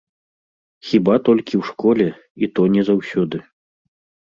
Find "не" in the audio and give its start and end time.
2.79-2.89